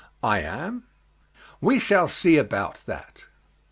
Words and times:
"I 0.23 0.39
am." 0.39 0.85
"We 1.61 1.77
shall 1.77 2.07
see 2.07 2.39
about 2.39 2.79
that." 2.87 3.27